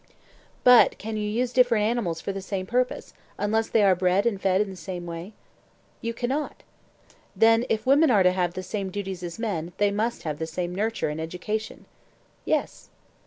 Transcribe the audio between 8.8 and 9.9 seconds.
duties as men,